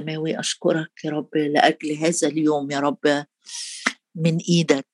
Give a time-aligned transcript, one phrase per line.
[0.00, 3.26] سماوي أشكرك يا رب لأجل هذا اليوم يا رب
[4.14, 4.86] من إيدك.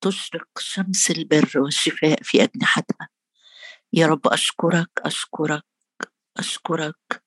[0.00, 3.08] تشرق شمس البر والشفاء في أجنحتها.
[3.92, 5.64] يا رب أشكرك أشكرك
[6.36, 7.22] أشكرك.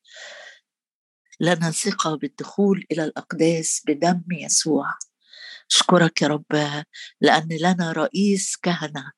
[1.40, 4.94] لنا ثقة بالدخول إلى الأقداس بدم يسوع.
[5.72, 6.84] أشكرك يا رب
[7.22, 9.12] لأن لنا رئيس كهنة.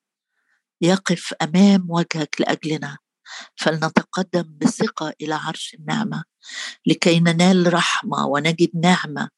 [0.82, 2.98] يقف أمام وجهك لأجلنا.
[3.56, 6.24] فلنتقدم بثقة إلى عرش النعمة
[6.86, 9.30] لكي ننال رحمة ونجد نعمة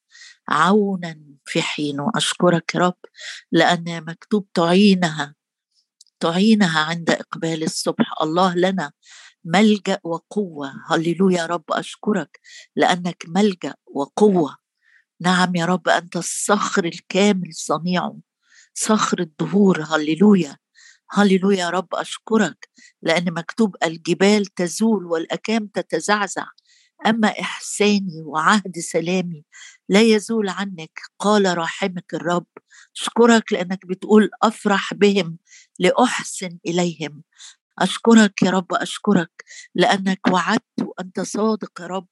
[0.49, 2.97] عونا في حينه أشكرك يا رب
[3.51, 5.35] لأن مكتوب تعينها
[6.23, 8.13] تعينها عند إقبال الصبح.
[8.21, 8.91] الله لنا
[9.45, 10.73] ملجأ وقوة.
[10.89, 12.39] هللويا يا رب أشكرك
[12.75, 14.57] لأنك ملجأ وقوة.
[15.21, 18.17] نعم يا رب أنت الصخر الكامل صنيعه
[18.73, 19.81] صخر الدهور.
[19.81, 20.57] هللويا.
[21.13, 22.69] هللويا يا رب أشكرك
[23.01, 26.45] لأن مكتوب الجبال تزول والأكام تتزعزع.
[27.07, 29.43] أما إحساني وعهد سلامي
[29.89, 32.45] لا يزول عنك قال راحمك الرب.
[32.95, 35.37] أشكرك لأنك بتقول أفرح بهم
[35.79, 37.23] لأحسن إليهم.
[37.79, 39.31] أشكرك يا رب أشكرك
[39.75, 42.09] لأنك وعدت وأنت صادق يا رب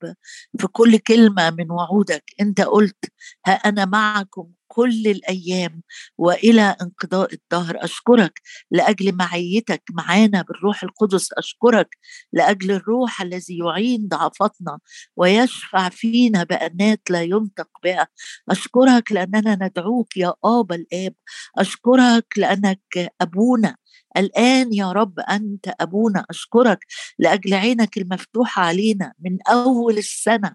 [0.59, 2.23] في كل كلمة من وعودك.
[2.41, 3.05] أنت قلت
[3.45, 5.81] ها أنا معكم كل الأيام
[6.17, 7.75] وإلى انقضاء الدهر.
[7.83, 8.41] أشكرك
[8.71, 11.29] لأجل معيتك معانا بالروح القدس.
[11.37, 11.97] أشكرك
[12.33, 14.79] لأجل الروح الذي يعين ضعفاتنا
[15.15, 18.07] ويشفع فينا بأنات لا ينطق بها.
[18.49, 21.13] أشكرك لأننا ندعوك يا ابا الآب.
[21.57, 23.75] أشكرك لأنك أبونا.
[24.17, 26.79] الآن يا رب أنت أبونا أشكرك
[27.19, 30.53] لأجل عينك المفتوحة علينا من أول السنة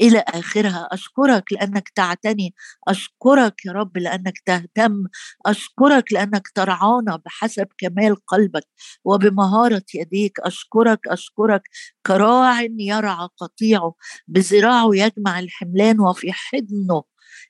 [0.00, 0.88] إلى آخرها.
[0.92, 2.54] أشكرك لأنك تعتني.
[2.88, 5.04] أشكرك يا رب لأنك تهتم.
[5.46, 8.64] أشكرك لأنك ترعانا بحسب كمال قلبك
[9.04, 10.40] وبمهارة يديك.
[10.40, 11.62] أشكرك أشكرك.
[12.06, 13.94] كراع يرعى قطيعه.
[14.28, 17.02] بذراعه يجمع الحملان وفي حضنه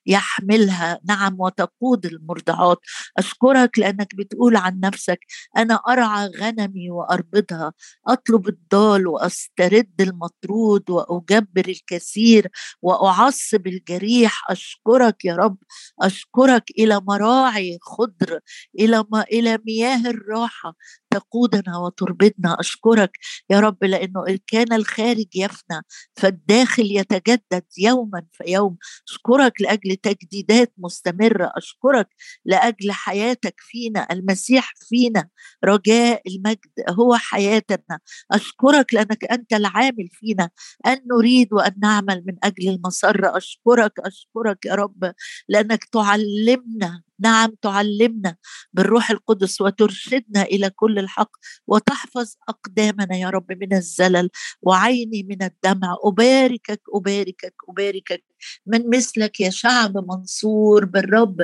[0.06, 0.98] يحملها.
[1.08, 2.78] نعم وتقود المرضعات.
[3.18, 5.18] أشكرك لأنك بتقول عن نفسك
[5.56, 7.72] أنا أرعى غنمي وأربضها.
[8.08, 12.48] أطلب الضال وأسترد المطرود وأجبر الكثير
[12.82, 14.50] وأعصب الجريح.
[14.50, 15.56] أشكرك يا رب.
[16.02, 18.40] أشكرك إلى مراعي خضر
[18.80, 20.74] إلى ما إلى مياه الراحة.
[21.14, 23.18] تقودنا وتربدنا أشكرك
[23.50, 25.80] يا رب لأنه إن كان الخارج يفنى
[26.16, 28.76] فالداخل يتجدد يوما فيوم
[29.08, 31.52] أشكرك لأجل تجديدات مستمرة.
[31.56, 32.08] أشكرك
[32.44, 34.06] لأجل حياتك فينا.
[34.10, 35.28] المسيح فينا.
[35.64, 37.98] رجاء المجد هو حياتنا.
[38.32, 40.50] أشكرك لأنك أنت العامل فينا.
[40.86, 45.12] أن نريد وأن نعمل من أجل المسرة أشكرك أشكرك يا رب
[45.48, 48.36] لأنك تعلمنا نعم تعلمنا
[48.72, 51.30] بالروح القدس وترشدنا إلى كل الحق
[51.66, 54.30] وتحفظ أقدامنا يا رب من الزلل
[54.62, 55.96] وعيني من الدمع.
[56.04, 58.24] أباركك أباركك أباركك
[58.66, 61.36] من مثلك يا شعب منصور بالرب.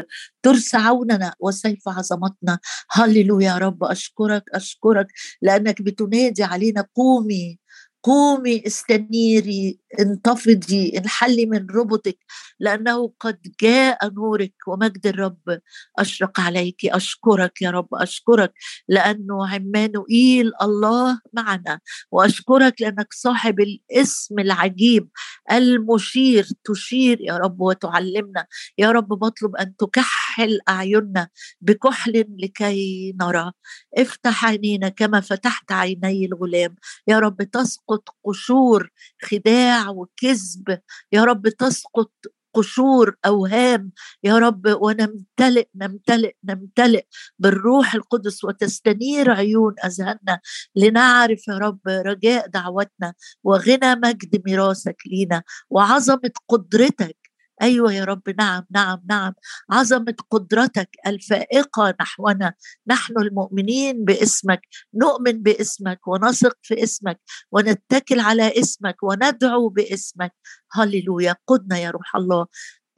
[0.42, 2.58] ترس عوننا وسيف عظمتنا.
[2.90, 5.06] هللويا يا رب أشكرك أشكرك
[5.42, 6.86] لأنك بتنادي علينا.
[6.94, 7.58] قومي
[8.02, 12.18] قومي استنيري انتفضي انحلي من ربطك
[12.60, 15.60] لأنه قد جاء نورك ومجد الرب
[15.98, 16.86] أشرق عليك.
[16.86, 18.52] أشكرك يا رب أشكرك
[18.88, 21.80] لأنه عمانوئيل الله معنا
[22.10, 25.08] وأشكرك لأنك صاحب الاسم العجيب
[25.52, 28.46] المشير تشير يا رب وتعلمنا.
[28.78, 31.28] يا رب بطلب أن تكحل أعيننا
[31.60, 33.52] بكحل لكي نرى.
[33.98, 36.74] افتح عينينا كما فتحت عيني الغلام.
[37.08, 38.90] يا رب تسقط قشور
[39.22, 40.78] خداع وكذب
[41.12, 42.12] يا رب تسقط
[42.54, 43.92] قشور أوهام
[44.24, 47.04] يا رب ونمتلئ نمتلئ نمتلئ
[47.38, 50.40] بالروح القدس وتستنير عيون أذهاننا
[50.76, 53.14] لنعرف يا رب رجاء دعوتنا
[53.44, 57.16] وغنى مجد ميراثك لينا وعظمة قدرتك
[57.62, 59.32] أيوه يا رب نعم نعم نعم.
[59.70, 62.54] عظمة قدرتك الفائقة نحونا.
[62.86, 64.60] نحن المؤمنين باسمك
[64.94, 67.20] نؤمن باسمك ونثق في اسمك
[67.52, 70.32] ونتكل على اسمك وندعو باسمك.
[70.72, 72.46] هللويا قدنا يا روح الله.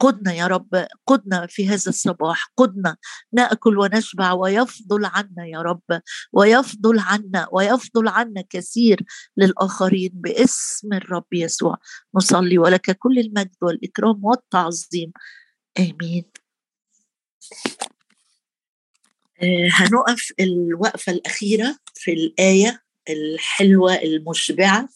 [0.03, 2.97] قدنا يا رب قدنا في هذا الصباح قدنا
[3.33, 6.01] نأكل ونشبع ويفضل عنا يا رب
[6.33, 8.99] ويفضل عنا ويفضل عنا كثير
[9.37, 11.77] للآخرين باسم الرب يسوع.
[12.15, 15.11] نصلي ولك كل المجد والإكرام والتعظيم.
[15.79, 16.25] آمين.
[19.43, 24.89] آه، هنقف الوقفة الأخيرة في الآية الحلوة المشبعة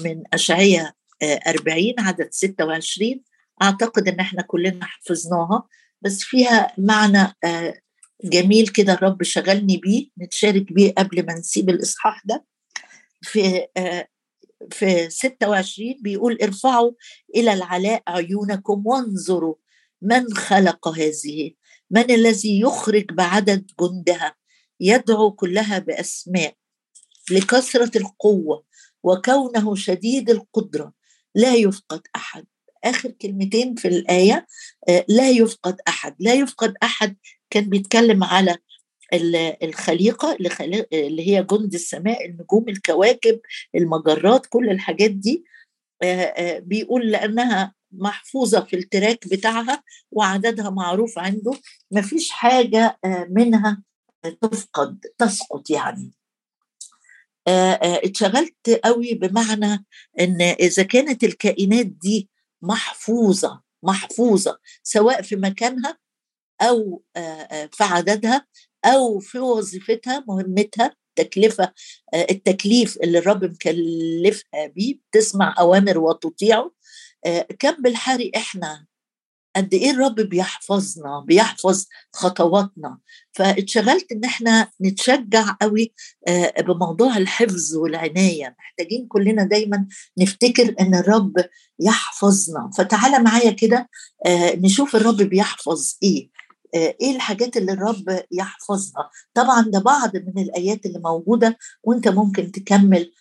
[0.00, 0.92] من اشعياء
[1.22, 3.24] 40 آه، عدد 26
[3.62, 5.68] أعتقد إن إحنا كلنا حفظناها
[6.02, 7.80] بس فيها معنى آه،
[8.24, 12.44] جميل كده الرب شغلني بيه نتشارك بيه قبل ما نسيب الإصحاح ده.
[13.22, 14.08] في آه،
[14.70, 16.92] في 26 بيقول ارفعوا
[17.36, 19.54] إلى العلاء عيونكم وانظروا
[20.02, 21.50] من خلق هذه
[21.90, 24.34] من الذي يخرج بعدد جندها
[24.80, 26.54] يدعو كلها بأسماء
[27.30, 28.64] لكثرة القوة
[29.02, 30.92] وكونه شديد القدرة
[31.34, 32.46] لا يفقد أحد.
[32.84, 34.46] آخر كلمتين في الآية
[34.88, 36.16] آه، لا يفقد أحد.
[36.18, 37.16] لا يفقد أحد
[37.50, 38.56] كان بيتكلم على
[39.62, 40.36] الخليقة
[40.92, 43.40] اللي هي جند السماء النجوم الكواكب
[43.74, 45.44] المجرات كل الحاجات دي.
[46.02, 51.52] آه، آه، بيقول لأنها محفوظة في التراك بتاعها وعددها معروف عنده.
[51.90, 52.98] مفيش حاجة
[53.30, 53.82] منها
[54.40, 56.12] تفقد تسقط يعني.
[57.78, 59.84] اتشغلت قوي بمعنى
[60.20, 62.28] إن إذا كانت الكائنات دي
[62.64, 65.98] محفوظة محفوظة سواء في مكانها
[66.62, 67.02] أو
[67.72, 68.46] في عددها
[68.84, 71.72] أو في وظيفتها مهمتها تكلفة
[72.14, 76.72] التكليف اللي الرب مكلفها بيه بتسمع أوامر وتطيعه
[77.58, 78.86] كم بالحري إحنا
[79.56, 82.98] قد إيه الرب بيحفظنا بيحفظ خطواتنا.
[83.32, 85.94] فاتشغلت إن إحنا نتشجع قوي
[86.28, 88.56] آه، بموضوع الحفظ والعناية.
[88.58, 89.86] محتاجين كلنا دايما
[90.18, 91.32] نفتكر إن الرب
[91.80, 92.70] يحفظنا.
[92.78, 93.88] فتعالى معايا كده
[94.26, 96.30] آه، نشوف الرب بيحفظ إيه.
[96.74, 102.52] آه، إيه الحاجات اللي الرب يحفظها؟ طبعا ده بعض من الآيات اللي موجودة وإنت ممكن
[102.52, 103.12] تكمل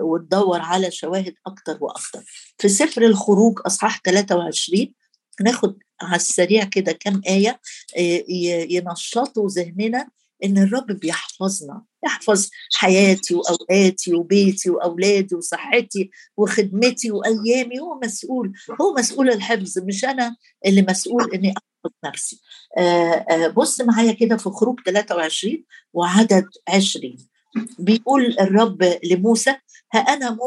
[0.00, 2.22] وتدور على شواهد أكتر وأكتر.
[2.58, 4.94] في سفر الخروج أصحاح 23
[5.40, 7.60] ناخد على السريع كده كم آية
[7.98, 8.24] آه،
[8.70, 10.08] ينشطوا ذهننا
[10.44, 17.80] إن الرب بيحفظنا يحفظ حياتي وأوقاتي وبيتي وأولادي وصحتي وخدمتي وأيامي.
[17.80, 20.36] هو مسؤول هو مسؤول الحفظ مش أنا
[20.66, 22.40] اللي مسؤول إني أحفظ نفسي.
[22.78, 27.16] آه، آه، بص معايا كده في خروج 23 وعدد 20
[27.78, 29.56] بيقول الرب لموسى
[29.94, 30.38] ها أنا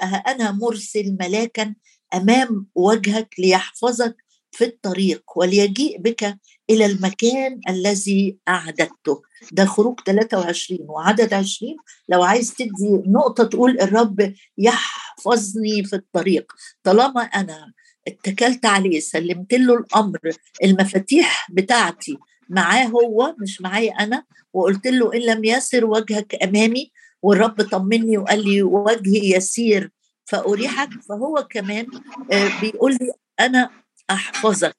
[0.00, 1.74] ها أنا مرسل ملاكا
[2.14, 4.23] أمام وجهك ليحفظك
[4.54, 6.38] في الطريق وليجيء بك
[6.70, 9.22] إلى المكان الذي أعددته.
[9.52, 11.76] ده خروج 23 وعدد 20
[12.08, 16.52] لو عايز تدي نقطة تقول الرب يحفظني في الطريق.
[16.82, 17.72] طالما أنا
[18.08, 20.18] اتكلت عليه سلمت له الأمر
[20.64, 22.18] المفاتيح بتاعتي
[22.48, 26.92] معاه هو مش معايا أنا وقلت له إن لم يسر وجهك أمامي
[27.22, 29.90] والرب طمني وقال لي وجهي يسير
[30.24, 31.86] فأريحك فهو كمان
[32.32, 33.70] آه، بيقول لي أنا
[34.10, 34.76] أحفظك.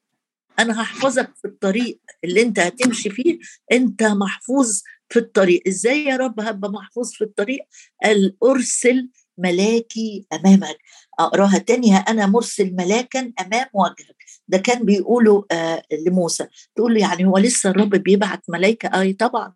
[0.60, 3.40] أنا هحفظك في الطريق اللي أنت هتمشي فيه.
[3.72, 5.62] أنت محفوظ في الطريق.
[5.68, 7.60] إزاي يا رب هبقى محفوظ في الطريق؟
[8.04, 10.78] قال أرسل ملاكي أمامك.
[11.20, 14.16] أقراها تاني أنا مرسل ملاكا أمام وجهك.
[14.48, 16.48] ده كان بيقوله آه لموسى.
[16.76, 19.54] تقول له يعني هو لسه الرب بيبعت ملائكه أي طبعا.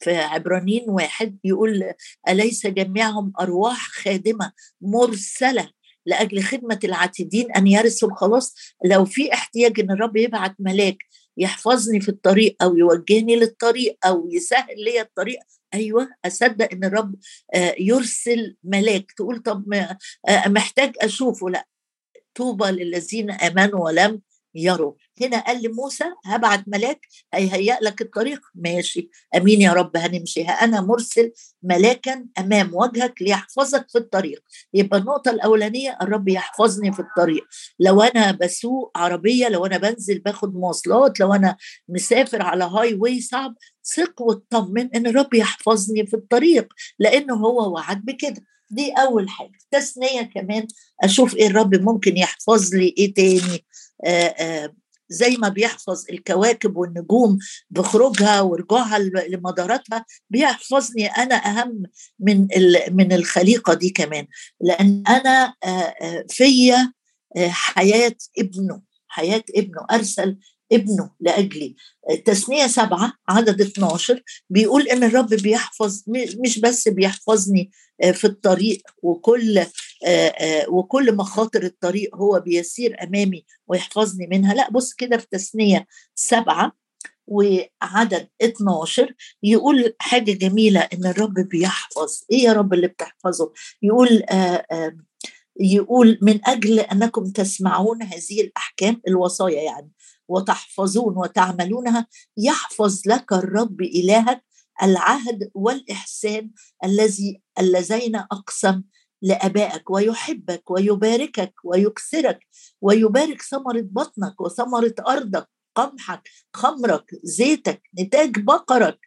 [0.00, 1.92] في عبرانيين واحد يقول
[2.28, 5.70] أليس جميعهم أرواح خادمة مرسلة
[6.06, 8.08] لأجل خدمة العاتدين أن يرثوا.
[8.08, 8.54] الخلاص
[8.84, 10.96] لو في احتياج إن الرب يبعت ملاك
[11.36, 15.38] يحفظني في الطريق أو يوجهني للطريق أو يسهل لي الطريق
[15.74, 17.14] أيوه أصدق إن الرب
[17.54, 19.12] آه، يرسل ملاك.
[19.12, 21.50] تقول طب آه، محتاج أشوفه.
[21.50, 21.66] لا.
[22.34, 24.20] طوبى للذين آمنوا ولم
[24.54, 27.00] يروا هنا قال لموسى هبعت ملاك
[27.34, 28.40] هيهيأ لك الطريق.
[28.54, 29.10] ماشي.
[29.36, 30.42] أمين يا رب هنمشي.
[30.42, 31.32] أنا مرسل
[31.62, 34.42] ملاكا أمام وجهك ليحفظك في الطريق.
[34.74, 37.44] يبقى النقطة الأولانية الرب يحفظني في الطريق.
[37.80, 41.56] لو أنا بسوق عربية لو أنا بنزل باخد مواصلات لو أنا
[41.88, 48.04] مسافر على هاي واي صعب ثق واطمن إن الرب يحفظني في الطريق لأنه هو وعد
[48.04, 48.42] بكده.
[48.70, 49.52] دي أول حاجة.
[49.70, 50.66] تثنية كمان
[51.02, 53.64] أشوف إيه الرب ممكن يحفظ لي إيه تاني؟
[55.08, 57.38] زي ما بيحفظ الكواكب والنجوم
[57.70, 61.82] بخروجها ورجوعها لمداراتها بيحفظني أنا أهم
[62.18, 62.48] من
[62.90, 64.26] من الخليقة دي كمان.
[64.60, 65.54] لأن أنا
[66.28, 66.92] فيا
[67.48, 70.38] حياة ابنه حياة ابنه أرسل
[70.72, 71.76] ابنه لأجلي.
[72.24, 76.02] تثنيه سبعة عدد 12 بيقول إن الرب بيحفظ
[76.44, 77.70] مش بس بيحفظني
[78.02, 79.66] آه، في الطريق وكل آه،
[80.06, 84.54] آه، وكل مخاطر الطريق هو بيسير أمامي ويحفظني منها.
[84.54, 86.72] لا بص كده في تثنيه سبعة
[87.26, 92.22] وعدد 12 يقول حاجة جميلة إن الرب بيحفظ.
[92.32, 93.52] إيه يا رب اللي بتحفظه؟
[93.82, 94.98] يقول آآ آآ
[95.60, 99.90] يقول من أجل أنكم تسمعون هذه الأحكام الوصايا يعني.
[100.32, 104.44] وتحفظون وتعملونها يحفظ لك الرب إلهك
[104.82, 106.50] العهد والإحسان
[106.84, 108.82] الذي اللذين أقسم
[109.22, 112.40] لآبائك ويحبك ويباركك ويكسرك
[112.80, 118.98] ويبارك ثمرة بطنك وثمرة أرضك قمحك خمرك زيتك نتاج بقرك.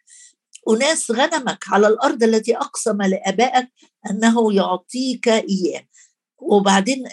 [0.70, 3.68] أناس غنمك على الأرض التي أقسم لآبائك
[4.10, 5.86] أنه يعطيك إياه.
[6.38, 7.04] وبعدين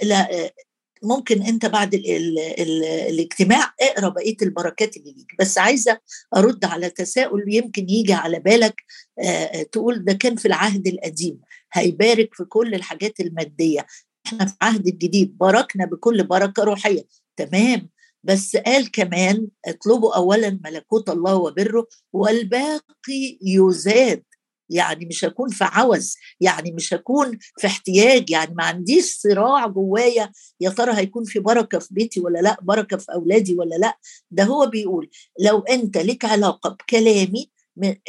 [1.04, 5.36] ممكن أنت بعد ال ال ال الاجتماع اقرأ بقية البركات اللي ليك.
[5.40, 6.00] بس عايزة
[6.36, 8.84] أرد على تساؤل يمكن يجي على بالك
[9.20, 11.40] آه تقول ده كان في العهد القديم
[11.74, 13.86] هيبارك في كل الحاجات المادية.
[14.28, 17.06] إحنا في العهد الجديد باركنا بكل بركة روحية.
[17.38, 17.90] تمام.
[18.24, 24.24] بس قال كمان اطلبوا اولا ملكوت الله وبره والباقي يزاد.
[24.70, 30.32] يعني مش هكون في عوز يعني مش هكون في احتياج يعني ما عنديش صراع جوايا
[30.60, 33.98] يا ترى هيكون في بركة في بيتي ولا لأ بركة في أولادي ولا لأ.
[34.32, 37.52] ده هو بيقول لو أنت لك علاقة بكلامي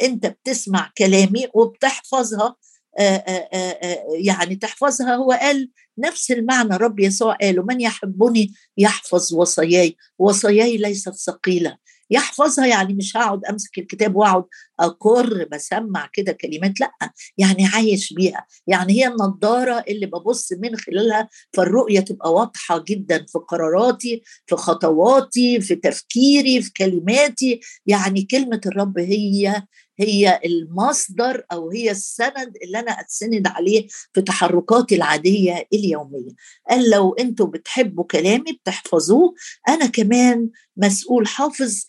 [0.03, 2.55] أنت بتسمع كلامي وبتحفظها
[2.99, 9.95] آآ آآ يعني تحفظها هو قال نفس المعنى رب يسوع قاله من يحبني يحفظ وصاياي
[10.19, 11.77] وصاياي ليست ثقيلة.
[12.09, 14.43] يحفظها يعني مش هقعد أمسك الكتاب وأقعد
[14.79, 16.91] أقر بسمع كده كلمات لأ
[17.37, 18.45] يعني عايش بيها.
[18.67, 25.61] يعني هي النضارة اللي ببص من خلالها فالرؤية تبقى واضحة جدا في قراراتي في خطواتي
[25.61, 27.59] في تفكيري في كلماتي.
[27.85, 29.63] يعني كلمة الرب هي
[29.99, 36.31] هي المصدر أو هي السند اللي أنا أتسند عليه في تحركاتي العادية اليومية.
[36.69, 39.33] قال لو أنتم بتحبوا كلامي بتحفظوه.
[39.69, 41.83] أنا كمان مسؤول حافظ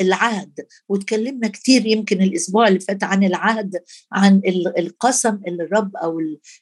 [0.00, 0.52] العهد.
[0.88, 3.82] وتكلمنا كتير يمكن الأسبوع اللي فات عن العهد
[4.12, 4.40] عن
[4.78, 6.18] القسم اللي الرب أو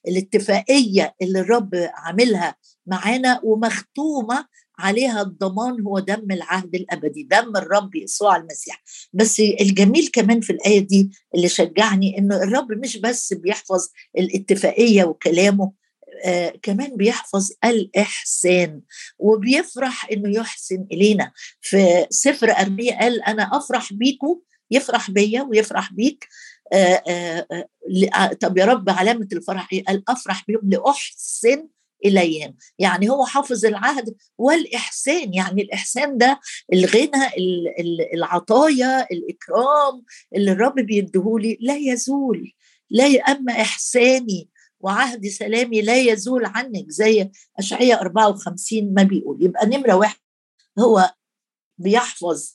[0.08, 2.56] الاتفاقية اللي الرب عاملها
[2.86, 4.46] معانا ومختومة
[4.78, 8.82] عليها الضمان هو دم العهد الأبدي دم الرب يسوع المسيح.
[9.12, 15.72] بس الجميل كمان في الآية دي اللي شجعني إنه الرب مش بس بيحفظ الاتفاقية وكلامه
[16.24, 18.80] آه كمان بيحفظ الإحسان
[19.18, 21.32] وبيفرح إنه يحسن إلينا.
[21.60, 26.28] في سفر أرمية قال أنا أفرح بيكم يفرح بيا ويفرح بيك.
[26.72, 27.46] آه آه,
[28.14, 31.68] آه، طب يا رب علامة الفرح إيه؟ قال أفرح بيهم لأحسن
[32.04, 35.34] اليهم يعني هو حافظ العهد والإحسان.
[35.34, 36.40] يعني الإحسان ده
[36.72, 37.26] الغنى
[38.14, 41.58] العطايا الإكرام اللي الرب بيديهولي.
[41.60, 42.52] لا يزول
[42.90, 44.48] لا أما إحساني
[44.80, 46.84] وعهد سلامي لا يزول عنك.
[46.90, 49.44] زي اشعياء 54 ما بيقول.
[49.44, 50.18] يبقى نمرة واحد
[50.78, 51.14] هو
[51.78, 52.54] بيحفظ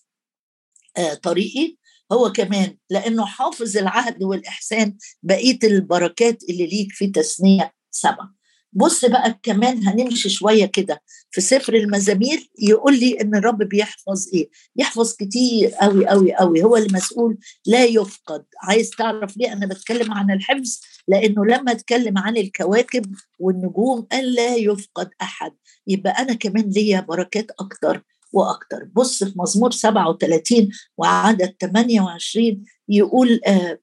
[1.22, 1.78] طريقي.
[2.14, 8.34] هو كمان لأنه حافظ العهد والإحسان بقية البركات اللي ليك في تثنية سبعة.
[8.76, 11.02] بص بقى كمان هنمشي شوية كده
[11.32, 16.78] في سفر المزامير يقول لي إن الرب بيحفظ إيه؟ يحفظ كتير قوي قوي قوي هو
[16.78, 18.46] المسؤول لا يفقد.
[18.64, 24.56] عايز تعرف ليه؟ أنا بتكلم عن الحفظ لأنه لما أتكلم عن الكواكب والنجوم قال لا
[24.56, 25.52] يفقد أحد.
[25.88, 28.04] يبقى أنا كمان ليا بركات أكتر.
[28.34, 28.84] وأكتر.
[28.96, 33.80] بص في مزمور 37 وعدد 28 يقول آه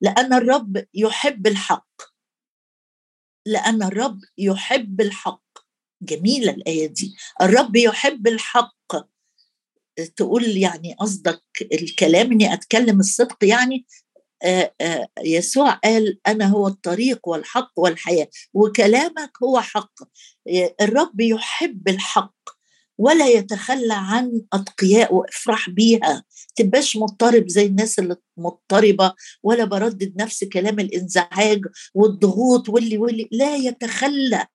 [0.00, 1.88] لأن الرب يحب الحق.
[3.46, 5.42] لأن الرب يحب الحق.
[6.02, 7.14] جميلة الآية دي.
[7.42, 8.74] الرب يحب الحق.
[10.16, 13.86] تقول يعني قصدك الكلام إني أتكلم الصدق يعني
[14.42, 19.92] آآ آآ يسوع قال أنا هو الطريق والحق والحياة وكلامك هو حق.
[20.80, 22.37] الرب يحب الحق.
[22.98, 26.24] ولا يتخلى عن أتقياء افرح بيها.
[26.56, 31.60] تبقاش مضطرب زي الناس اللي مضطربة ولا بردد نفس كلام الإنزعاج
[31.94, 33.28] والضغوط واللي واللي.
[33.32, 34.46] لا يتخلى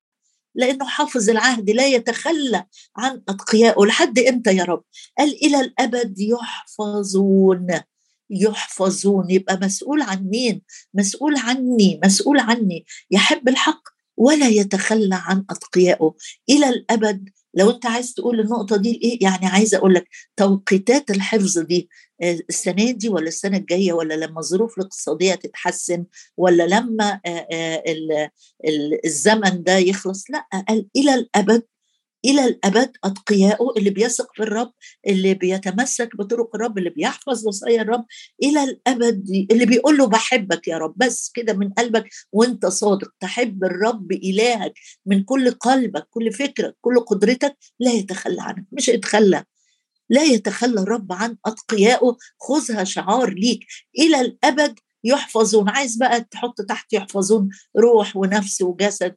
[0.55, 1.69] لأنه حافظ العهد.
[1.69, 2.65] لا يتخلى
[2.97, 4.83] عن أتقيائه لحد إمتى يا رب؟
[5.17, 7.67] قال إلى الأبد يحفظون.
[8.29, 9.31] يحفظون.
[9.31, 10.61] يبقى مسؤول عن مين؟
[10.93, 12.85] مسؤول عني مسؤول عني.
[13.11, 13.83] يحب الحق
[14.17, 16.13] ولا يتخلى عن أتقيائه
[16.49, 20.07] إلى الأبد لو أنت عايز تقول النقطة دي إيه يعني عايزه أقول لك
[20.37, 21.89] توقيتات الحفظ دي
[22.23, 26.05] آه، السنة دي ولا السنة الجاية ولا لما الظروف الاقتصادية تتحسن
[26.37, 27.83] ولا لما آه، آه،
[29.05, 31.63] الزمن ده يخلص لأ قال إلى الأبد
[32.25, 34.71] إلى الأبد أتقياؤه اللي بيثق في الرب
[35.07, 38.05] اللي بيتمسك بطرق الرب اللي بيحفظ وصايا الرب
[38.43, 39.47] إلى الأبد.
[39.51, 43.11] اللي بيقول له بحبك يا رب بس كده من قلبك وأنت صادق.
[43.19, 44.73] تحب الرب الهك
[45.05, 48.65] من كل قلبك كل فكرك كل قدرتك لا يتخلى عنك.
[48.71, 49.43] مش يتخلى
[50.09, 53.59] لا يتخلى الرب عن اتقيائه خذها شعار ليك.
[53.99, 55.69] إلى الأبد يحفظون.
[55.69, 57.49] عايز بقى تحط تحت يحفظون
[57.79, 59.15] روح ونفس وجسد.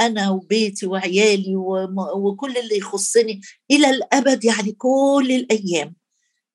[0.00, 1.56] أنا وبيتي وعيالي
[2.16, 3.40] وكل اللي يخصني
[3.70, 5.94] إلى الأبد يعني كل الأيام.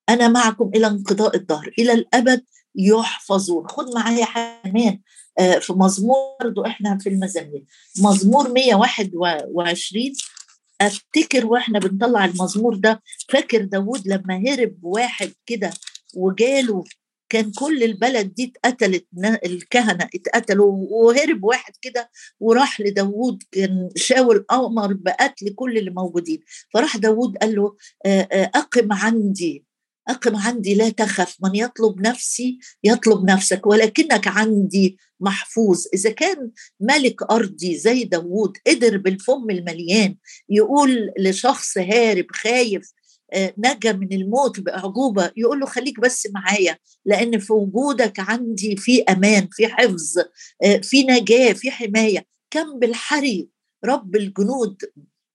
[0.10, 2.44] أنا معكم إلى انقضاء الدهر إلى الأبد
[2.76, 3.68] يحفظون.
[3.68, 4.26] خد معايا
[4.64, 5.00] كمان
[5.40, 7.64] آه، في مزمور برضو إحنا في المزامير.
[8.00, 10.14] مزمور 121
[10.82, 15.74] أفتكر وإحنا بنطلع المزمور ده فاكر داود لما هرب واحد كده
[16.16, 16.84] وجاله
[17.34, 19.06] كان كل البلد دي اتقتلت
[19.46, 22.10] الكهنة اتقتلوا وهرب واحد كده
[22.40, 26.40] وراح لداوود كان شاول أمر بقتل كل اللي موجودين.
[26.74, 27.76] فراح داوود قال له
[28.56, 29.66] أقم عندي
[30.10, 35.84] أقم عندي لا تخف من يطلب نفسي يطلب نفسك ولكنك عندي محفوظ.
[35.94, 40.16] إذا كان ملك أرضي زي داوود قدر بالفم المليان
[40.50, 42.94] يقول لشخص هارب خايف
[43.58, 49.48] نجا من الموت باعجوبه يقول له خليك بس معايا لأن في وجودك عندي في أمان
[49.52, 50.18] في حفظ
[50.64, 52.26] آه، في نجاة في حماية.
[52.52, 53.50] كم بالحري
[53.86, 54.78] رب الجنود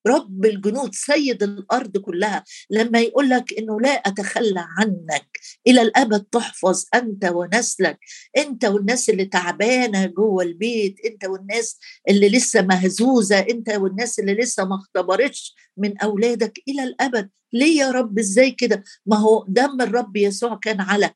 [0.06, 2.44] رب الجنود سيد الأرض كلها.
[2.70, 5.28] لما يقول لك إنه لا أتخلى عنك
[5.66, 7.98] إلى الأبد تحفظ أنت ونسلك
[8.38, 11.78] أنت والناس اللي تعبانة جوه البيت أنت والناس
[12.08, 17.90] اللي لسه مهزوزة أنت والناس اللي لسه ما اختبرتش من أولادك إلى الأبد ليه يا
[17.90, 21.10] رب إزاي كده؟ ما هو دم الرب يسوع كان على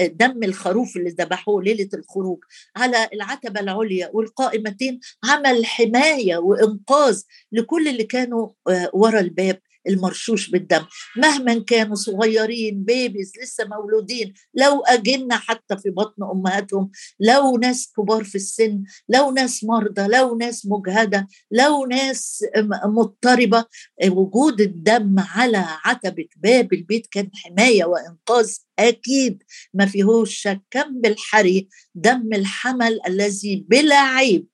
[0.00, 2.38] دم الخروف اللي ذبحوه ليلة الخروج
[2.76, 9.60] على العتبة العليا والقائمتين عمل حماية وإنقاذ لكل اللي كانوا آه، ورا الباب.
[9.88, 10.86] المرشوش بالدم.
[11.16, 16.90] مهما كانوا صغيرين بيبيز لسه مولودين لو أجنة حتى في بطن أمهاتهم
[17.20, 22.44] لو ناس كبار في السن لو ناس مرضى لو ناس مجهدة لو ناس
[22.84, 23.64] مضطربة
[24.06, 29.42] وجود الدم على عتبة باب البيت كان حماية وإنقاذ أكيد.
[29.74, 30.60] ما فيهوش شك.
[30.70, 31.68] كم بالحري.
[31.94, 34.46] دم الحمل الذي بلا عيب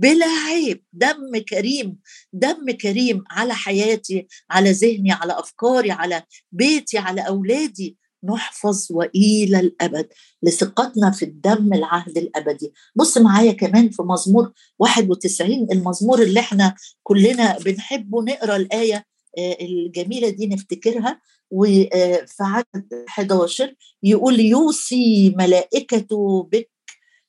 [0.00, 1.98] بلا عيب دم كريم
[2.32, 6.22] دم كريم على حياتي على ذهني على أفكاري على
[6.52, 7.98] بيتي على أولادي.
[8.24, 10.08] نحفظ والى الأبد
[10.42, 12.72] لثقتنا في الدم العهد الأبدي.
[12.96, 19.06] بص معايا كمان في مزمور 91 المزمور اللي إحنا كلنا بنحبه نقرا الآية
[19.38, 21.20] آه، الجميلة دي نفتكرها.
[21.50, 26.70] وفي عدد 11 يقول يوصي ملائكته بك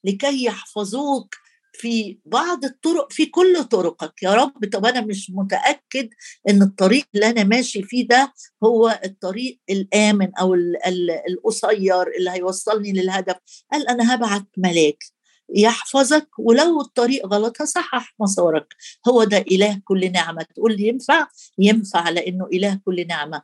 [0.04, 1.36] لكي يحفظوك
[1.80, 4.24] في بعض الطرق في كل طرقك.
[4.24, 6.10] يا رب طب أنا مش متأكد
[6.50, 10.54] إن الطريق اللي أنا ماشي فيه ده هو الطريق الآمن أو
[11.30, 13.36] القصير اللي هيوصلني للهدف.
[13.72, 15.04] قال أنا هبعت ملاك
[15.56, 18.68] يحفظك ولو الطريق غلط هصحح مسارك.
[19.08, 20.46] هو ده إله كل نعمة.
[20.56, 21.28] تقول لي ينفع؟
[21.60, 23.42] ينفع لأنه إله كل نعمة.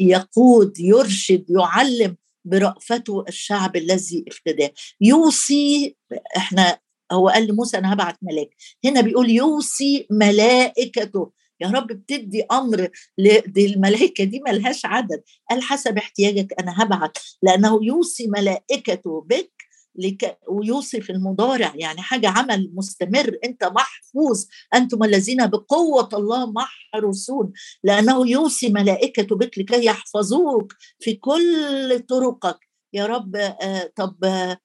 [0.00, 4.70] يقود يرشد يعلم برأفته الشعب الذي افتداه.
[5.00, 5.96] يوصي
[6.36, 6.78] إحنا
[7.12, 8.48] هو قال لموسى أنا هبعت ملاك.
[8.84, 11.32] هنا بيقول يوصي ملائكته.
[11.60, 12.88] يا رب بتدي أمر
[13.46, 15.22] دي الملائكة دي ملهاش عدد.
[15.50, 17.18] قال حسب احتياجك أنا هبعت.
[17.42, 19.52] لأنه يوصي ملائكته بك
[19.98, 21.72] لك ويوصي في المضارع.
[21.76, 23.38] يعني حاجة عمل مستمر.
[23.44, 24.44] أنت محفوظ.
[24.74, 27.52] أنتم الذين بقوة الله محروسون.
[27.84, 32.58] لأنه يوصي ملائكته بك لكي يحفظوك في كل طرقك.
[32.92, 34.58] يا رب آه طب آه،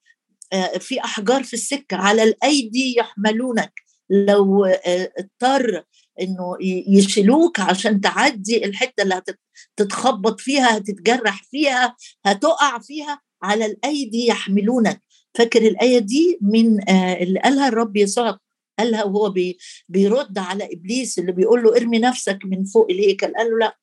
[0.80, 3.74] في أحجار في السكة على الأيدي يحملونك.
[4.10, 5.84] لو آه، اضطر
[6.22, 9.22] إنه يشيلوك عشان تعدي الحتة اللي
[9.78, 15.02] هتتخبط فيها هتتجرح فيها هتقع فيها على الأيدي يحملونك.
[15.34, 18.38] فاكر الآية دي من آه، اللي قالها الرب يسوع؟
[18.80, 19.34] قالها وهو
[19.90, 23.70] بيرد على إبليس اللي بيقول له ارمي نفسك من فوق الهيكل قال له لا آه،
[23.70, 23.81] آه، آه،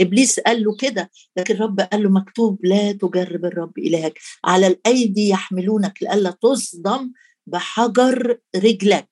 [0.00, 4.18] إبليس قال له كده لكن الرب قال له مكتوب لا تجرب الرب إلهك.
[4.44, 7.12] على الأيدي يحملونك لئلا تصدم
[7.46, 9.08] بحجر رجلك.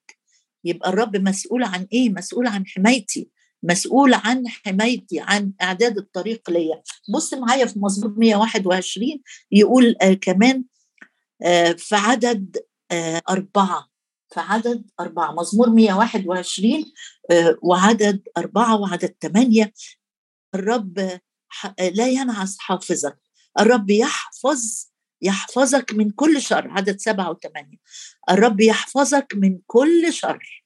[0.65, 3.31] يبقى الرب مسؤول عن إيه؟ مسؤول عن حمايتي.
[3.63, 6.83] مسؤول عن حمايتي عن إعداد الطريق ليا.
[7.15, 9.21] بص معايا في مزمور 121
[9.53, 10.65] يقول آه كمان
[11.43, 12.57] آه في عدد
[12.91, 13.90] آه أربعة.
[14.35, 16.93] في عدد أربعة مزمور 121
[17.31, 19.73] آه، وعدد أربعة وعدد ثمانية
[20.55, 21.21] الرب
[21.79, 23.19] لا ينعس حافظك.
[23.61, 24.91] الرب يحفظ
[25.23, 26.71] يحفظك من كل شر.
[26.71, 27.77] عدد سبعة وثمانية
[28.31, 30.65] الرب يحفظك من كل شر.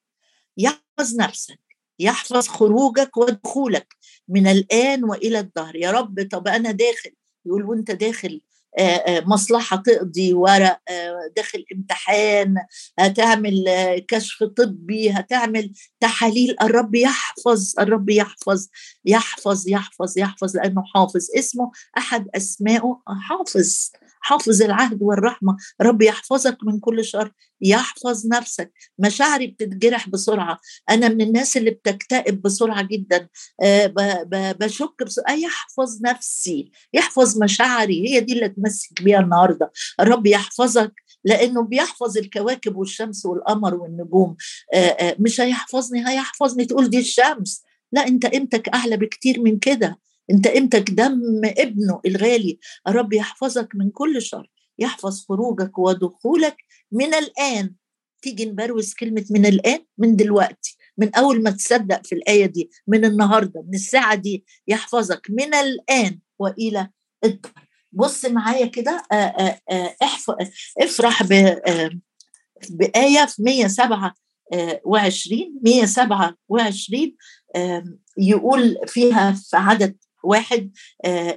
[0.59, 1.61] يحفظ نفسك.
[1.98, 3.96] يحفظ خروجك ودخولك
[4.29, 5.77] من الآن وإلى الدهر.
[5.77, 7.12] يا رب طب أنا داخل.
[7.46, 8.40] يقول وأنت داخل
[8.78, 12.54] آه، آه، مصلحة تقضي ورق آه، داخل امتحان
[12.98, 13.64] هتعمل
[14.08, 18.68] كشف طبي هتعمل تحاليل الرب يحفظ الرب يحفظ
[19.04, 21.26] يحفظ يحفظ يحفظ لأنه حافظ.
[21.38, 23.90] اسمه أحد أسمائه حافظ.
[24.24, 25.56] حافظ العهد والرحمة.
[25.82, 28.72] رب يحفظك من كل شر يحفظ نفسك.
[28.98, 30.58] مشاعري بتتجرح بسرعة.
[30.90, 33.28] أنا من الناس اللي بتكتئب بسرعة جدا.
[33.62, 33.94] أه
[34.60, 35.32] بشك بسرعة.
[35.32, 36.70] يحفظ نفسي.
[36.92, 38.08] يحفظ مشاعري.
[38.08, 39.72] هي دي اللي اتمسك بيها النهارده.
[40.00, 40.92] الرب يحفظك
[41.24, 44.37] لأنه بيحفظ الكواكب والشمس والقمر والنجوم.
[45.18, 47.62] مش هيحفظني هيحفظني تقول دي الشمس.
[47.92, 49.98] لا أنت قيمتك أعلى بكتير من كده.
[50.30, 52.58] انت قيمتك دم ابنه الغالي
[52.88, 56.56] الرب يحفظك من كل شر يحفظ خروجك ودخولك
[56.92, 57.74] من الآن.
[58.22, 63.04] تيجي نبروز كلمة من الآن؟ من دلوقتي من أول ما تصدق في الآية دي من
[63.04, 66.88] النهارده من الساعة دي يحفظك من الآن وإلى
[67.24, 67.52] الدهر.
[67.92, 69.02] بص معايا كده
[70.78, 71.22] افرح
[72.70, 77.16] بآية في 127 127
[78.18, 80.70] يقول فيها في عدد واحد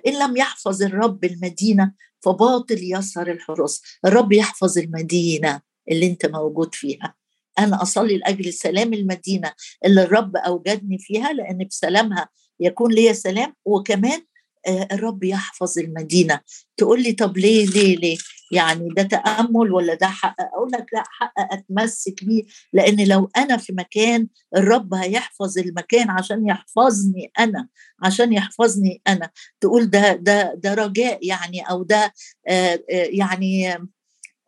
[0.08, 7.16] إن لم يحفظ الرب المدينة فباطل يسهر الحرس الرب يحفظ المدينة اللي أنت موجود فيها.
[7.60, 9.54] أنا أصلي لأجل سلام المدينة
[9.86, 14.22] اللي الرب أوجدني فيها لأن بسلامها يكون لي سلام وكمان
[14.68, 16.40] الرب يحفظ المدينة.
[16.78, 18.18] تقول لي طب ليه ليه ليه؟
[18.52, 22.44] يعني ده تأمل ولا ده حق أقول لك لا حق أتمسك بيه.
[22.74, 24.28] لأن لو أنا في مكان
[24.58, 27.68] الرب هيحفظ المكان عشان يحفظني أنا
[28.04, 29.30] عشان يحفظني أنا.
[29.62, 32.14] تقول ده ده ده رجاء يعني أو ده
[32.92, 33.78] يعني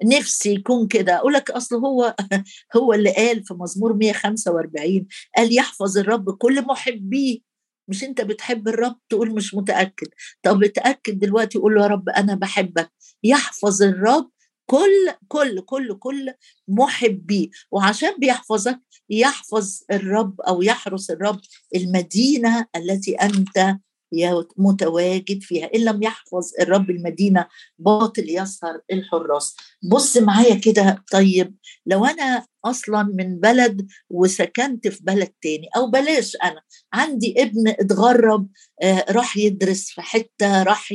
[0.03, 1.15] نفسي يكون كده.
[1.17, 2.15] أقول لك أصل هو
[2.77, 7.49] هو اللي قال في مزمور 145 قال يحفظ الرب كل محبيه.
[7.89, 10.08] مش أنت بتحب الرب؟ تقول مش متأكد.
[10.43, 12.91] طب اتاكد دلوقتي قول له يا رب أنا بحبك.
[13.23, 14.32] يحفظ الرب
[14.65, 16.34] كل كل كل كل
[16.67, 17.52] محبي.
[17.71, 21.39] وعشان بيحفظك يحفظ الرب أو يحرس الرب
[21.75, 23.78] المدينة التي أنت
[24.58, 27.48] متواجد فيها إن لم يحفظ الرب المدينة
[27.80, 29.56] باطل يسهر الحراس.
[29.91, 36.36] بص معايا كده طيب لو أنا أصلا من بلد وسكنت في بلد تاني أو بلاش
[36.43, 36.62] أنا
[36.93, 38.48] عندي ابن اتغرب
[38.84, 40.93] آه راح يدرس في حتة راح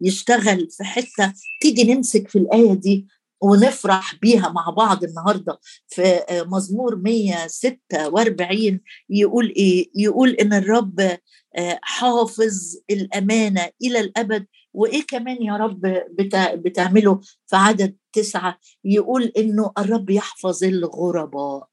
[0.00, 3.06] يشتغل في حتة تيجي نمسك في الآية دي؟
[3.44, 8.80] ونفرح بيها مع بعض النهارده في مزمور 146
[9.10, 11.18] يقول إيه؟ يقول إن الرب
[11.82, 14.46] حافظ الأمانة إلى الأبد.
[14.74, 15.80] وإيه كمان يا رب
[16.64, 21.68] بتعمله في عدد تسعة؟ يقول إنه الرب يحفظ الغرباء.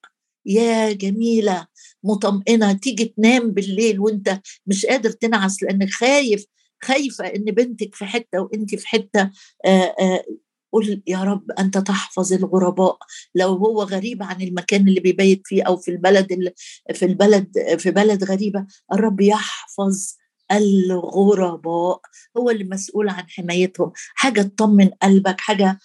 [0.46, 1.68] يا جميلة
[2.04, 2.74] مطمئنة.
[2.74, 6.46] تيجي تنام بالليل وأنت مش قادر تنعس لانك خايف
[6.84, 9.22] خايفة إن بنتك في حتة وأنت في حتة
[9.66, 10.24] آآ آآ
[10.72, 12.98] قل يا رب أنت تحفظ الغرباء.
[13.36, 16.54] لو هو غريب عن المكان اللي بيبيت فيه أو في البلد
[16.94, 20.16] في البلد في بلد غريبة الرب يحفظ
[20.52, 22.00] الغرباء.
[22.38, 23.92] هو اللي مسؤول عن حمايتهم.
[24.16, 25.80] حاجة تطمن قلبك حاجة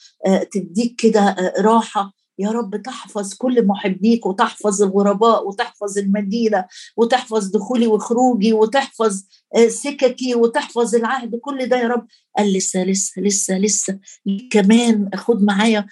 [0.52, 2.15] تديك كده راحة.
[2.38, 6.64] يا رب تحفظ كل محبيك وتحفظ الغرباء وتحفظ المدينة
[6.96, 9.24] وتحفظ دخولي وخروجي وتحفظ
[9.68, 12.06] سككي وتحفظ العهد كل ده يا رب.
[12.38, 13.98] قال لسه لسه لسه لسه.
[14.50, 15.86] كمان خد معايا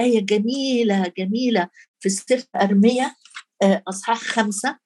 [0.00, 1.68] آية جميلة جميلة
[2.00, 3.16] في سفر أرمية
[3.62, 4.78] أصحاح خمسة.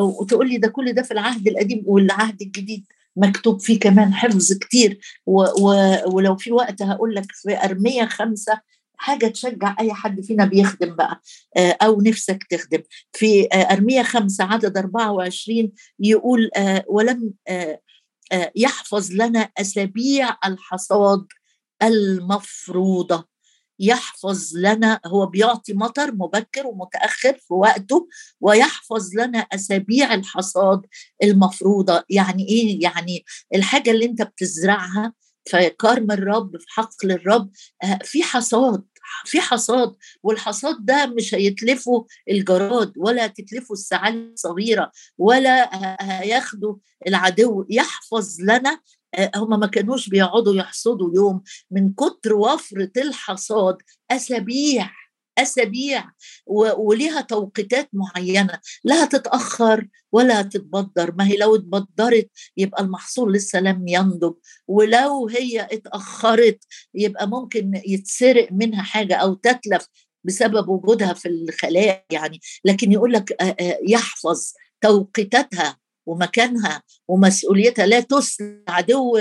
[0.00, 2.84] وتقول لي ده كل ده في العهد القديم والعهد الجديد.
[3.16, 5.00] مكتوب فيه كمان حفظ كتير.
[6.06, 8.60] ولو في وقت هقول لك في أرمية خمسة
[8.96, 11.20] حاجة تشجع أي حد فينا بيخدم بقى
[11.56, 12.82] أو نفسك تخدم.
[13.12, 16.50] في أرمية خمسة عدد 24 يقول
[16.88, 17.32] ولم
[18.56, 21.26] يحفظ لنا أسابيع الحصاد
[21.82, 23.34] المفروضة.
[23.78, 28.08] يحفظ لنا هو بيعطي مطر مبكر ومتأخر في وقته
[28.40, 30.80] ويحفظ لنا أسابيع الحصاد
[31.22, 32.04] المفروضة.
[32.10, 35.12] يعني إيه؟ يعني الحاجة اللي أنت بتزرعها
[35.46, 37.50] في كرم الرب في حقل الرب
[38.04, 38.84] في حصاد
[39.24, 45.70] في حصاد والحصاد ده مش هيتلفوا الجراد ولا تتلفوا السعال الصغيرة ولا
[46.22, 46.76] هياخدوا
[47.06, 47.66] العدو.
[47.70, 48.80] يحفظ لنا
[49.36, 53.76] هم ما كانوش بيقعدوا يحصدوا يوم من كتر وفرة الحصاد
[54.10, 54.90] أسابيع.
[55.38, 56.10] أسابيع
[56.76, 58.58] وليها توقيتات معينة.
[58.84, 61.14] لا تتأخر ولا تتبدر.
[61.14, 64.34] ما هي لو اتبدرت يبقى المحصول لسه لم ينضج
[64.68, 66.58] ولو هي اتأخرت
[66.94, 69.88] يبقى ممكن يتسرق منها حاجة أو تتلف
[70.24, 72.40] بسبب وجودها في الخلايا يعني.
[72.64, 73.36] لكن يقول لك
[73.88, 75.83] يحفظ توقيتاتها.
[76.06, 79.18] ومكانها ومسؤوليتها لا تسلم عدو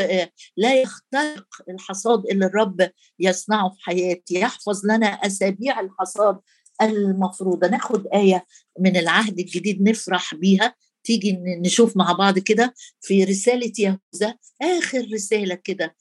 [0.58, 4.40] لا يخترق الحصاد اللي الرب يصنعه في حياتي.
[4.40, 6.40] يحفظ لنا أسابيع الحصاد
[6.82, 7.68] المفروضة.
[7.68, 8.46] ناخد آية
[8.80, 10.76] من العهد الجديد نفرح بيها.
[11.04, 14.38] تيجي نشوف مع بعض كده في رسالة يهوذا.
[14.62, 15.96] آخر رسالة كده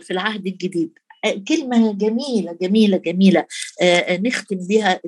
[0.00, 0.92] في العهد الجديد.
[1.48, 3.46] كلمة جميلة جميلة جميلة.
[4.10, 5.00] نختم بها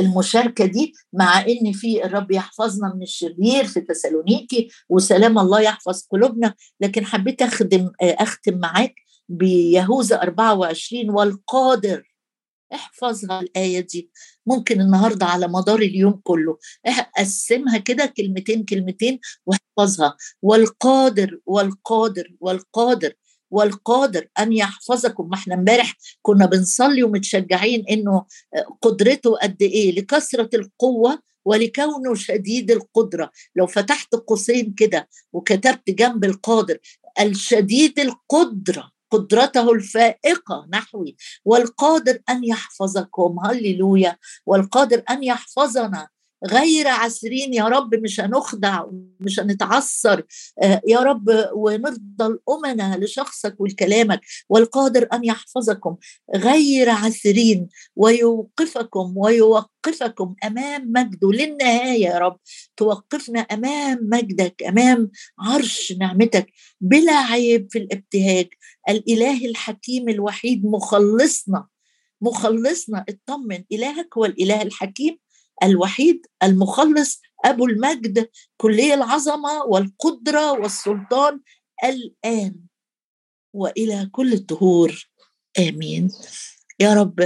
[0.00, 6.54] المشاركة دي مع إن في الرب يحفظنا من الشرير في تسالونيكي وسلام الله يحفظ قلوبنا
[6.80, 8.94] لكن حبيت أخدم أختم معاك
[9.28, 12.04] بيهوذا 24 والقادر.
[12.74, 14.10] احفظها الآية دي.
[14.46, 16.58] ممكن النهاردة على مدار اليوم كله.
[17.18, 20.16] قسمها كده كلمتين كلمتين واحفظها.
[20.42, 23.12] والقادر والقادر والقادر.
[23.50, 25.28] والقادر أن يحفظكم.
[25.28, 28.24] ما إحنا امبارح كنا بنصلي ومتشجعين إنه
[28.82, 33.30] قدرته قد إيه؟ لكثرة القوة ولكونه شديد القدرة.
[33.56, 36.78] لو فتحت قوسين كده وكتبت جنب القادر
[37.20, 43.36] الشديد القدرة قدرته الفائقة نحوي والقادر أن يحفظكم.
[43.44, 44.16] هللويا.
[44.46, 46.08] والقادر أن يحفظنا.
[46.46, 48.84] غير عسرين يا رب مش هنخدع
[49.20, 50.22] مش هنتعثر
[50.62, 55.96] آه، يا رب ونفضل أمنا لشخصك ولكلامك والقادر أن يحفظكم.
[56.34, 62.38] غير عسرين ويوقفكم ويوقفكم أمام مجده للنهاية يا رب.
[62.76, 66.46] توقفنا أمام مجدك أمام عرش نعمتك
[66.80, 68.48] بلا عيب في الابتهاج.
[68.88, 71.66] الإله الحكيم الوحيد مخلصنا
[72.20, 75.18] مخلصنا اطمن إلهك هو الإله الحكيم
[75.62, 81.40] الوحيد المخلص أبو المجد كلي العظمة والقدرة والسلطان
[81.84, 82.54] الآن
[83.54, 85.08] وإلى كل الدهور.
[85.58, 86.10] آمين.
[86.80, 87.20] يا رب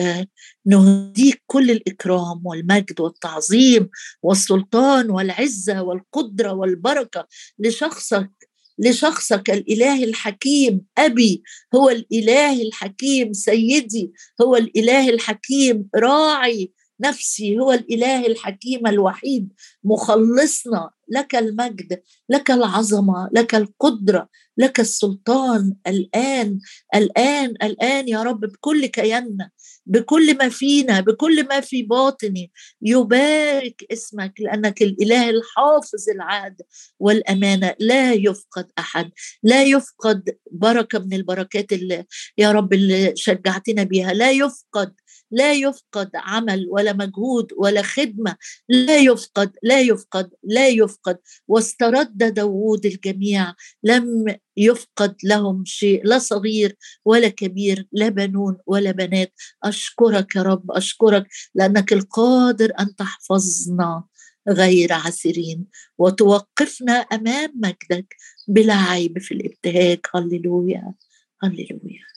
[0.67, 3.91] نهديك كل الإكرام والمجد والتعظيم
[4.23, 7.27] والسلطان والعزة والقدرة والبركة
[7.59, 8.31] لشخصك
[8.79, 10.81] لشخصك الإله الحكيم.
[10.99, 11.43] أبي
[11.75, 16.73] هو الإله الحكيم سيدي هو الإله الحكيم راعي
[17.05, 19.53] نفسي هو الإله الحكيم الوحيد.
[19.85, 25.75] مخلصنا لك المجد لك العظمة لك القدرة لك السلطان.
[25.87, 26.59] الآن
[26.95, 29.51] الآن الآن يا رب بكل كياننا
[29.87, 36.63] بكل ما فينا بكل ما في باطني يبارك اسمك لأنك الإله الحافظ العهد
[36.99, 37.75] والأمانة.
[37.79, 39.11] لا يفقد أحد
[39.43, 42.05] لا يفقد بركة من البركات اللي
[42.39, 44.13] يا رب اللي شجعتنا بيها.
[44.13, 44.95] لا يفقد
[45.33, 48.37] لا يفقد عمل ولا مجهود ولا خدمة.
[48.69, 51.19] لا يفقد لا يفقد لا يفقد.
[51.49, 53.55] واسترد داوود الجميع.
[53.85, 59.33] لم يفقد لهم شيء لا صغير ولا كبير لا بنون ولا بنات.
[59.65, 64.05] أشكرك يا رب أشكرك لأنك القادر أن تحفظنا
[64.49, 65.67] غير عسرين.
[65.99, 68.17] وتوقفنا أمام مجدك
[68.49, 69.99] بلا عيب في الابتهاج.
[70.15, 70.95] هللويا
[71.43, 72.12] هللويا.